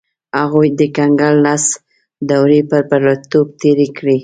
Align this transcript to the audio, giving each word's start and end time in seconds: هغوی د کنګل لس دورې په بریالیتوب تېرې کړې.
هغوی 0.39 0.67
د 0.79 0.81
کنګل 0.95 1.35
لس 1.45 1.65
دورې 2.29 2.59
په 2.69 2.77
بریالیتوب 2.89 3.47
تېرې 3.61 3.87
کړې. 3.97 4.17